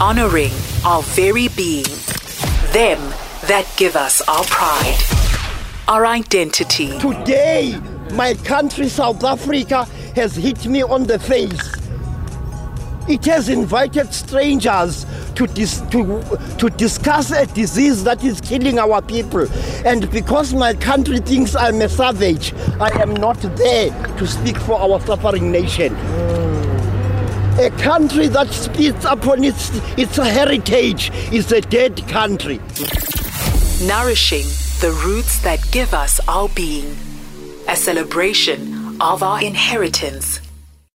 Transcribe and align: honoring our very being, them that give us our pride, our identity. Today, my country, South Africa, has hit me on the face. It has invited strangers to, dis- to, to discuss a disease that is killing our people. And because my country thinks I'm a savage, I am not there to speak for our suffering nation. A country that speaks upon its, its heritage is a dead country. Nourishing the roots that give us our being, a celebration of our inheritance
honoring 0.00 0.52
our 0.84 1.02
very 1.02 1.48
being, 1.48 1.84
them 2.72 2.98
that 3.48 3.66
give 3.78 3.96
us 3.96 4.20
our 4.28 4.44
pride, 4.44 4.98
our 5.88 6.04
identity. 6.04 6.98
Today, 6.98 7.80
my 8.12 8.34
country, 8.34 8.88
South 8.88 9.24
Africa, 9.24 9.84
has 10.14 10.36
hit 10.36 10.66
me 10.66 10.82
on 10.82 11.04
the 11.04 11.18
face. 11.18 11.74
It 13.08 13.24
has 13.24 13.48
invited 13.48 14.12
strangers 14.12 15.06
to, 15.36 15.46
dis- 15.46 15.80
to, 15.92 16.22
to 16.58 16.68
discuss 16.70 17.30
a 17.30 17.46
disease 17.46 18.04
that 18.04 18.22
is 18.22 18.40
killing 18.40 18.78
our 18.78 19.00
people. 19.00 19.46
And 19.86 20.10
because 20.10 20.52
my 20.52 20.74
country 20.74 21.20
thinks 21.20 21.54
I'm 21.54 21.80
a 21.80 21.88
savage, 21.88 22.52
I 22.80 22.90
am 23.00 23.14
not 23.14 23.40
there 23.40 23.90
to 24.18 24.26
speak 24.26 24.58
for 24.58 24.78
our 24.78 25.00
suffering 25.00 25.50
nation. 25.50 25.94
A 27.66 27.70
country 27.70 28.28
that 28.28 28.48
speaks 28.52 29.04
upon 29.04 29.42
its, 29.42 29.72
its 29.98 30.14
heritage 30.14 31.10
is 31.32 31.50
a 31.50 31.60
dead 31.60 32.06
country. 32.06 32.58
Nourishing 33.88 34.46
the 34.80 34.96
roots 35.04 35.42
that 35.42 35.58
give 35.72 35.92
us 35.92 36.20
our 36.28 36.48
being, 36.50 36.96
a 37.66 37.74
celebration 37.74 39.00
of 39.00 39.24
our 39.24 39.42
inheritance 39.42 40.45